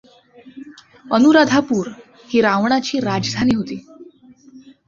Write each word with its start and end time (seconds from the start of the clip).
अनुराधापूर 1.11 1.89
ही 2.29 2.41
रावणाची 2.41 2.99
राजधानी 2.99 3.55
होती. 3.55 3.79